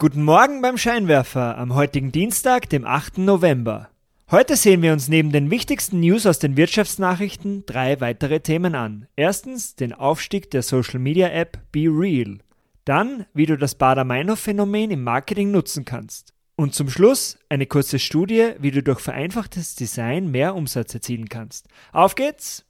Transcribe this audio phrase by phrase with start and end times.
[0.00, 3.18] Guten Morgen beim Scheinwerfer am heutigen Dienstag, dem 8.
[3.18, 3.90] November.
[4.30, 9.08] Heute sehen wir uns neben den wichtigsten News aus den Wirtschaftsnachrichten drei weitere Themen an.
[9.14, 12.38] Erstens den Aufstieg der Social Media App Be Real.
[12.86, 16.32] Dann, wie du das Bader-Meinhof-Phänomen im Marketing nutzen kannst.
[16.56, 21.68] Und zum Schluss eine kurze Studie, wie du durch vereinfachtes Design mehr Umsatz erzielen kannst.
[21.92, 22.64] Auf geht's!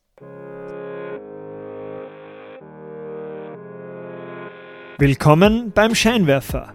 [4.99, 6.75] Willkommen beim Scheinwerfer.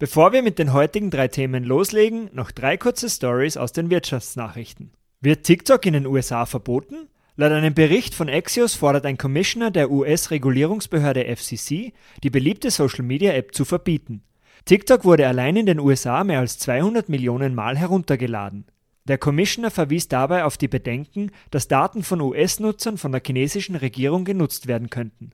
[0.00, 4.94] Bevor wir mit den heutigen drei Themen loslegen, noch drei kurze Stories aus den Wirtschaftsnachrichten.
[5.20, 7.10] Wird TikTok in den USA verboten?
[7.36, 11.92] Laut einem Bericht von Axios fordert ein Commissioner der US-Regulierungsbehörde FCC,
[12.22, 14.22] die beliebte Social-Media-App zu verbieten.
[14.64, 18.64] TikTok wurde allein in den USA mehr als 200 Millionen Mal heruntergeladen.
[19.04, 24.24] Der Commissioner verwies dabei auf die Bedenken, dass Daten von US-Nutzern von der chinesischen Regierung
[24.24, 25.32] genutzt werden könnten.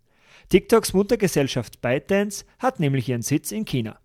[0.48, 4.01] TikToks Muttergesellschaft ByteDance hat nämlich ihren Sitz in China.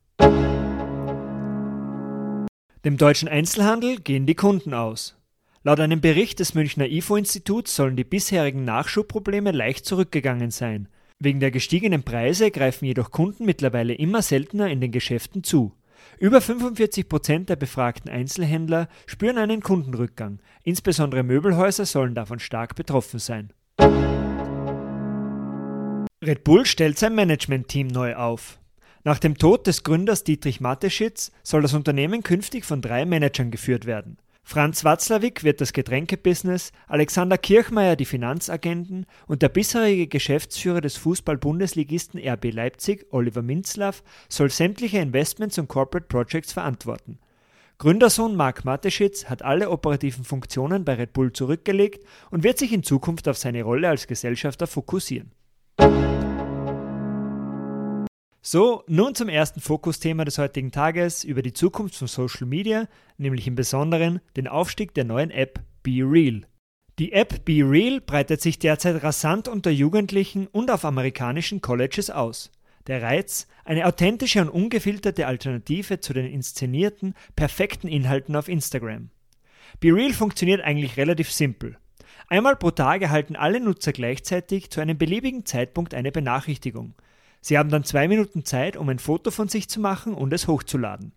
[2.83, 5.15] Dem deutschen Einzelhandel gehen die Kunden aus.
[5.63, 10.87] Laut einem Bericht des Münchner IFO-Instituts sollen die bisherigen Nachschubprobleme leicht zurückgegangen sein.
[11.19, 15.73] Wegen der gestiegenen Preise greifen jedoch Kunden mittlerweile immer seltener in den Geschäften zu.
[16.17, 20.39] Über 45 Prozent der befragten Einzelhändler spüren einen Kundenrückgang.
[20.63, 23.53] Insbesondere Möbelhäuser sollen davon stark betroffen sein.
[26.23, 28.60] Red Bull stellt sein Managementteam neu auf.
[29.03, 33.85] Nach dem Tod des Gründers Dietrich Mateschitz soll das Unternehmen künftig von drei Managern geführt
[33.85, 34.17] werden.
[34.43, 42.19] Franz Watzlawick wird das Getränkebusiness, Alexander Kirchmeier die Finanzagenten und der bisherige Geschäftsführer des Fußball-Bundesligisten
[42.19, 47.17] RB Leipzig, Oliver Minzlaff, soll sämtliche Investments und Corporate Projects verantworten.
[47.77, 52.83] Gründersohn Marc Mateschitz hat alle operativen Funktionen bei Red Bull zurückgelegt und wird sich in
[52.83, 55.31] Zukunft auf seine Rolle als Gesellschafter fokussieren.
[58.43, 62.87] So, nun zum ersten Fokusthema des heutigen Tages über die Zukunft von Social Media,
[63.19, 66.41] nämlich im Besonderen den Aufstieg der neuen App Be Real.
[66.97, 72.49] Die App Be Real breitet sich derzeit rasant unter Jugendlichen und auf amerikanischen Colleges aus.
[72.87, 79.11] Der Reiz, eine authentische und ungefilterte Alternative zu den inszenierten, perfekten Inhalten auf Instagram.
[79.81, 81.77] Be Real funktioniert eigentlich relativ simpel.
[82.27, 86.95] Einmal pro Tag erhalten alle Nutzer gleichzeitig zu einem beliebigen Zeitpunkt eine Benachrichtigung–
[87.41, 90.47] Sie haben dann zwei Minuten Zeit, um ein Foto von sich zu machen und es
[90.47, 91.11] hochzuladen.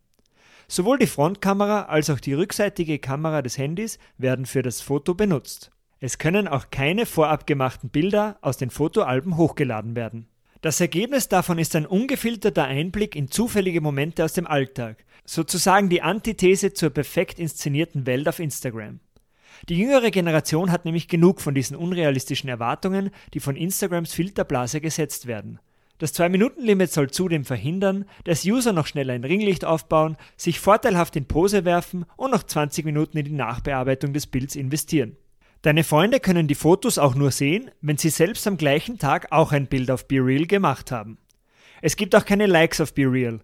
[0.67, 5.71] Sowohl die Frontkamera als auch die rückseitige Kamera des Handys werden für das Foto benutzt.
[6.01, 10.27] Es können auch keine vorab gemachten Bilder aus den Fotoalben hochgeladen werden.
[10.63, 16.01] Das Ergebnis davon ist ein ungefilterter Einblick in zufällige Momente aus dem Alltag, sozusagen die
[16.01, 19.01] Antithese zur perfekt inszenierten Welt auf Instagram.
[19.69, 25.27] Die jüngere Generation hat nämlich genug von diesen unrealistischen Erwartungen, die von Instagrams Filterblase gesetzt
[25.27, 25.61] werden.
[25.99, 31.27] Das 2-Minuten-Limit soll zudem verhindern, dass User noch schnell ein Ringlicht aufbauen, sich vorteilhaft in
[31.27, 35.17] Pose werfen und noch 20 Minuten in die Nachbearbeitung des Bilds investieren.
[35.63, 39.53] Deine Freunde können die Fotos auch nur sehen, wenn sie selbst am gleichen Tag auch
[39.53, 41.17] ein Bild auf BeReal gemacht haben.
[41.81, 43.41] Es gibt auch keine Likes auf BeReal.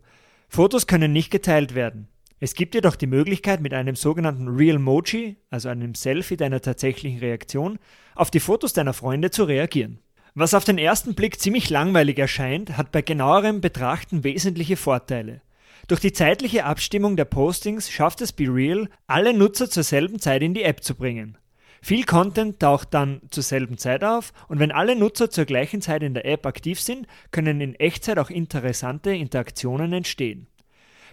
[0.49, 2.09] Fotos können nicht geteilt werden.
[2.43, 7.21] Es gibt jedoch die Möglichkeit, mit einem sogenannten Real Moji, also einem Selfie deiner tatsächlichen
[7.21, 7.79] Reaktion,
[8.15, 9.99] auf die Fotos deiner Freunde zu reagieren.
[10.41, 15.43] Was auf den ersten Blick ziemlich langweilig erscheint, hat bei genauerem Betrachten wesentliche Vorteile.
[15.87, 20.55] Durch die zeitliche Abstimmung der Postings schafft es BeReal, alle Nutzer zur selben Zeit in
[20.55, 21.37] die App zu bringen.
[21.83, 26.03] Viel Content taucht dann zur selben Zeit auf und wenn alle Nutzer zur gleichen Zeit
[26.03, 30.47] in der App aktiv sind, können in Echtzeit auch interessante Interaktionen entstehen.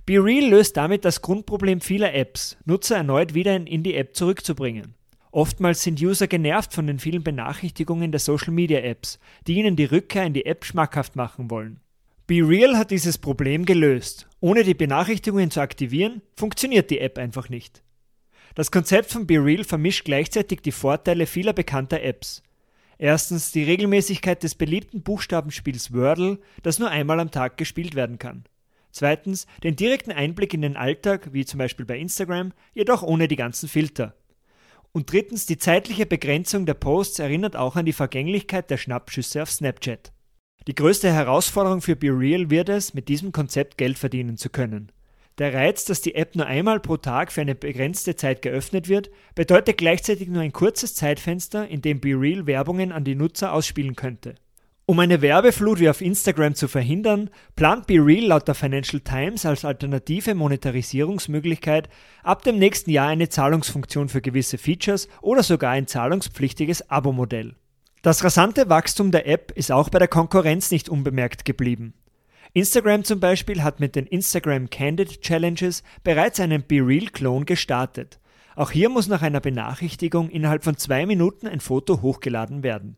[0.06, 4.96] BeReal löst damit das Grundproblem vieler Apps, Nutzer erneut wieder in die App zurückzubringen.
[5.38, 9.86] Oftmals sind User genervt von den vielen Benachrichtigungen der Social Media Apps, die ihnen die
[9.86, 11.80] Rückkehr in die App schmackhaft machen wollen.
[12.25, 14.28] BeReal hat dieses Problem gelöst.
[14.39, 17.84] Ohne die Benachrichtigungen zu aktivieren, funktioniert die App einfach nicht.
[18.56, 22.42] Das Konzept von BeReal vermischt gleichzeitig die Vorteile vieler bekannter Apps.
[22.98, 28.45] Erstens die Regelmäßigkeit des beliebten Buchstabenspiels Wordle, das nur einmal am Tag gespielt werden kann.
[28.90, 33.36] Zweitens den direkten Einblick in den Alltag, wie zum Beispiel bei Instagram, jedoch ohne die
[33.36, 34.16] ganzen Filter.
[34.97, 39.51] Und drittens, die zeitliche Begrenzung der Posts erinnert auch an die Vergänglichkeit der Schnappschüsse auf
[39.51, 40.11] Snapchat.
[40.65, 44.91] Die größte Herausforderung für BeReal wird es, mit diesem Konzept Geld verdienen zu können.
[45.38, 49.11] Der Reiz, dass die App nur einmal pro Tag für eine begrenzte Zeit geöffnet wird,
[49.35, 54.33] bedeutet gleichzeitig nur ein kurzes Zeitfenster, in dem BeReal Werbungen an die Nutzer ausspielen könnte.
[54.89, 59.66] Um eine Werbeflut wie auf Instagram zu verhindern, plant BeReal laut der Financial Times als
[59.66, 61.89] alternative Monetarisierungsmöglichkeit
[62.24, 67.56] ab dem nächsten Jahr eine Zahlungsfunktion für gewisse Features oder sogar ein zahlungspflichtiges Abo-Modell.
[68.01, 71.94] Das rasante Wachstum der App ist auch bei der Konkurrenz nicht unbemerkt geblieben.
[72.54, 78.22] Instagram zum Beispiel hat mit den Instagram Candid Challenges bereits einen BeReal-Klon gestartet.
[78.56, 82.95] Auch hier muss nach einer Benachrichtigung innerhalb von zwei Minuten ein Foto hochgeladen werden.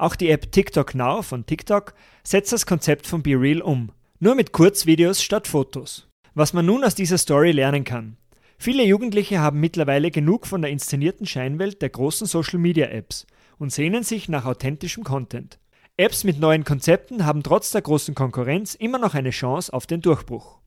[0.00, 1.92] Auch die App TikTok Now von TikTok
[2.22, 6.08] setzt das Konzept von BeReal um, nur mit Kurzvideos statt Fotos.
[6.32, 8.16] Was man nun aus dieser Story lernen kann.
[8.56, 13.26] Viele Jugendliche haben mittlerweile genug von der inszenierten Scheinwelt der großen Social-Media-Apps
[13.58, 15.58] und sehnen sich nach authentischem Content.
[15.98, 20.00] Apps mit neuen Konzepten haben trotz der großen Konkurrenz immer noch eine Chance auf den
[20.00, 20.60] Durchbruch.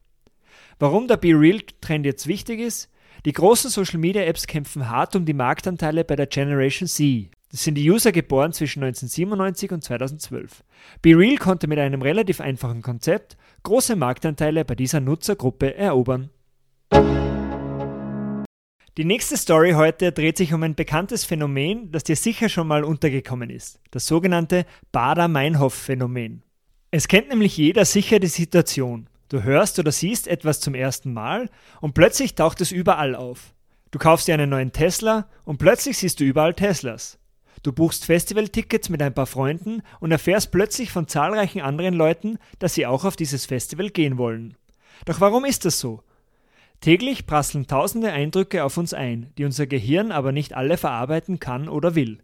[0.78, 2.92] Warum der BeReal-Trend jetzt wichtig ist?
[3.26, 7.32] Die großen Social-Media-Apps kämpfen hart um die Marktanteile bei der Generation C.
[7.56, 10.64] Sind die User geboren zwischen 1997 und 2012.
[11.04, 16.32] BeReal konnte mit einem relativ einfachen Konzept große Marktanteile bei dieser Nutzergruppe erobern.
[18.98, 22.84] Die nächste Story heute dreht sich um ein bekanntes Phänomen, das dir sicher schon mal
[22.84, 23.80] untergekommen ist.
[23.92, 26.42] Das sogenannte Bader-Meinhof-Phänomen.
[26.90, 29.08] Es kennt nämlich jeder sicher die Situation.
[29.30, 31.52] Du hörst oder siehst etwas zum ersten Mal
[31.82, 33.54] und plötzlich taucht es überall auf.
[33.92, 37.20] Du kaufst dir einen neuen Tesla und plötzlich siehst du überall Teslas.
[37.64, 42.74] Du buchst Festivaltickets mit ein paar Freunden und erfährst plötzlich von zahlreichen anderen Leuten, dass
[42.74, 44.56] sie auch auf dieses Festival gehen wollen.
[45.06, 46.04] Doch warum ist das so?
[46.82, 51.70] Täglich prasseln tausende Eindrücke auf uns ein, die unser Gehirn aber nicht alle verarbeiten kann
[51.70, 52.20] oder will.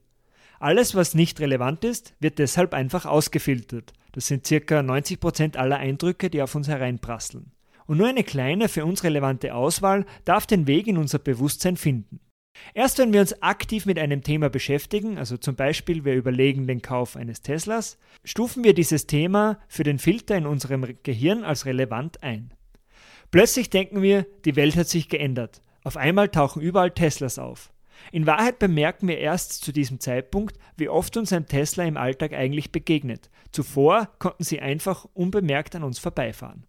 [0.59, 3.93] Alles, was nicht relevant ist, wird deshalb einfach ausgefiltert.
[4.11, 7.53] Das sind circa 90% aller Eindrücke, die auf uns hereinprasseln.
[7.85, 12.19] Und nur eine kleine, für uns relevante Auswahl darf den Weg in unser Bewusstsein finden.
[12.73, 16.81] Erst wenn wir uns aktiv mit einem Thema beschäftigen, also zum Beispiel wir überlegen den
[16.81, 22.23] Kauf eines Teslas, stufen wir dieses Thema für den Filter in unserem Gehirn als relevant
[22.23, 22.53] ein.
[23.31, 25.61] Plötzlich denken wir, die Welt hat sich geändert.
[25.83, 27.71] Auf einmal tauchen überall Teslas auf.
[28.11, 32.33] In Wahrheit bemerken wir erst zu diesem Zeitpunkt, wie oft uns ein Tesla im Alltag
[32.33, 33.29] eigentlich begegnet.
[33.51, 36.65] Zuvor konnten sie einfach unbemerkt an uns vorbeifahren.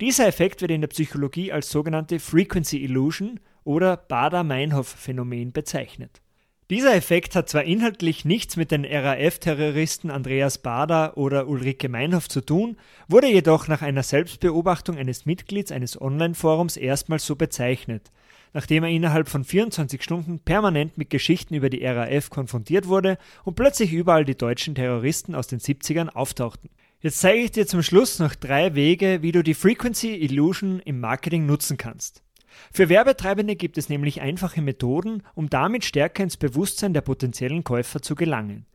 [0.00, 6.22] Dieser Effekt wird in der Psychologie als sogenannte Frequency Illusion oder Bader-Meinhof-Phänomen bezeichnet.
[6.68, 12.40] Dieser Effekt hat zwar inhaltlich nichts mit den RAF-Terroristen Andreas Bader oder Ulrike Meinhof zu
[12.40, 12.76] tun,
[13.06, 18.10] wurde jedoch nach einer Selbstbeobachtung eines Mitglieds eines Online-Forums erstmals so bezeichnet,
[18.52, 23.54] nachdem er innerhalb von 24 Stunden permanent mit Geschichten über die RAF konfrontiert wurde und
[23.54, 26.70] plötzlich überall die deutschen Terroristen aus den 70ern auftauchten.
[27.00, 30.98] Jetzt zeige ich dir zum Schluss noch drei Wege, wie du die Frequency Illusion im
[30.98, 32.25] Marketing nutzen kannst.
[32.72, 38.02] Für Werbetreibende gibt es nämlich einfache Methoden, um damit stärker ins Bewusstsein der potenziellen Käufer
[38.02, 38.66] zu gelangen.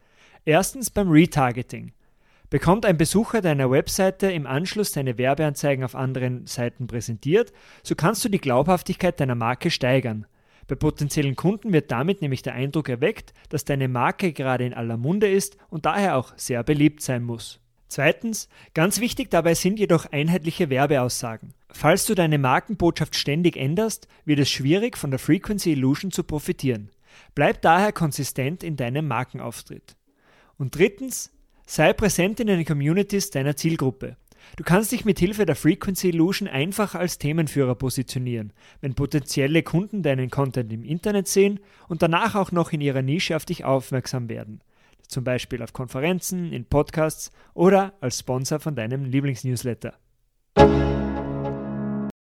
[0.45, 1.93] Erstens beim Retargeting.
[2.49, 8.25] Bekommt ein Besucher deiner Webseite im Anschluss deine Werbeanzeigen auf anderen Seiten präsentiert, so kannst
[8.25, 10.25] du die Glaubhaftigkeit deiner Marke steigern.
[10.67, 14.97] Bei potenziellen Kunden wird damit nämlich der Eindruck erweckt, dass deine Marke gerade in aller
[14.97, 17.59] Munde ist und daher auch sehr beliebt sein muss.
[17.91, 21.53] Zweitens, ganz wichtig dabei sind jedoch einheitliche Werbeaussagen.
[21.69, 26.89] Falls du deine Markenbotschaft ständig änderst, wird es schwierig, von der Frequency Illusion zu profitieren.
[27.35, 29.97] Bleib daher konsistent in deinem Markenauftritt.
[30.57, 31.33] Und drittens,
[31.67, 34.15] sei präsent in den Communities deiner Zielgruppe.
[34.55, 40.01] Du kannst dich mit Hilfe der Frequency Illusion einfach als Themenführer positionieren, wenn potenzielle Kunden
[40.01, 44.29] deinen Content im Internet sehen und danach auch noch in ihrer Nische auf dich aufmerksam
[44.29, 44.61] werden
[45.11, 49.93] zum Beispiel auf Konferenzen, in Podcasts oder als Sponsor von deinem Lieblingsnewsletter.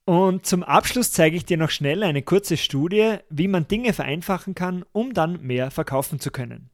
[0.04, 4.54] Und zum Abschluss zeige ich dir noch schnell eine kurze Studie, wie man Dinge vereinfachen
[4.54, 6.70] kann, um dann mehr verkaufen zu können.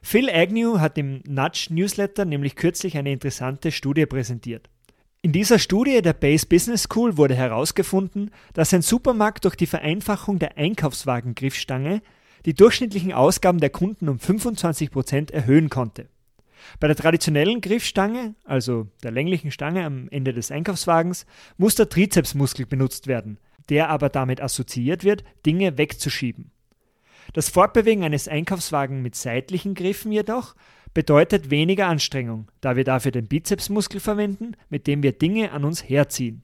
[0.00, 4.68] Phil Agnew hat im Nudge Newsletter nämlich kürzlich eine interessante Studie präsentiert.
[5.24, 10.40] In dieser Studie der Base Business School wurde herausgefunden, dass ein Supermarkt durch die Vereinfachung
[10.40, 12.02] der Einkaufswagengriffstange
[12.46, 16.08] die durchschnittlichen Ausgaben der Kunden um 25% erhöhen konnte.
[16.80, 22.66] Bei der traditionellen Griffstange, also der länglichen Stange am Ende des Einkaufswagens, muss der Trizepsmuskel
[22.66, 26.50] benutzt werden, der aber damit assoziiert wird, Dinge wegzuschieben.
[27.32, 30.54] Das Fortbewegen eines Einkaufswagens mit seitlichen Griffen jedoch
[30.92, 35.88] bedeutet weniger Anstrengung, da wir dafür den Bizepsmuskel verwenden, mit dem wir Dinge an uns
[35.88, 36.42] herziehen.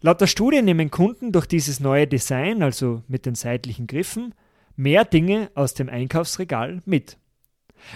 [0.00, 4.34] Laut der Studie nehmen Kunden durch dieses neue Design, also mit den seitlichen Griffen,
[4.76, 7.18] mehr Dinge aus dem Einkaufsregal mit.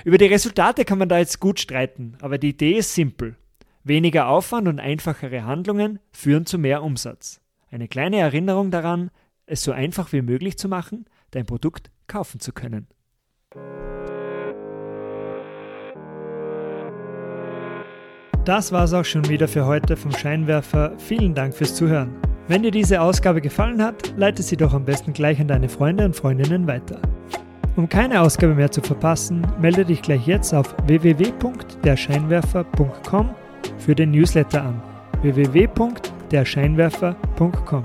[0.05, 3.37] Über die Resultate kann man da jetzt gut streiten, aber die Idee ist simpel.
[3.85, 7.41] Weniger Aufwand und einfachere Handlungen führen zu mehr Umsatz.
[7.71, 9.11] Eine kleine Erinnerung daran,
[9.47, 12.87] es so einfach wie möglich zu machen, dein Produkt kaufen zu können.
[18.45, 20.99] Das war es auch schon wieder für heute vom Scheinwerfer.
[20.99, 22.28] Vielen Dank fürs Zuhören.
[22.49, 26.07] Wenn dir diese Ausgabe gefallen hat, leite sie doch am besten gleich an deine Freunde
[26.07, 26.99] und Freundinnen weiter.
[27.77, 33.31] Um keine Ausgabe mehr zu verpassen, melde dich gleich jetzt auf www.derscheinwerfer.com
[33.79, 34.83] für den Newsletter an.
[35.23, 37.83] www.derscheinwerfer.com.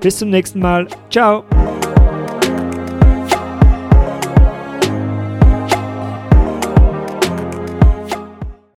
[0.00, 0.86] Bis zum nächsten Mal.
[1.10, 1.44] Ciao!